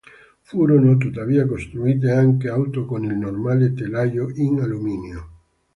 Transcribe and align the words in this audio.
Furono 0.41 0.97
tuttavia 0.97 1.45
costruite 1.45 2.09
anche 2.09 2.47
auto 2.49 2.85
con 2.87 3.03
il 3.05 3.13
normale 3.15 3.75
telaio 3.75 4.31
in 4.33 4.59
alluminio. 4.59 5.29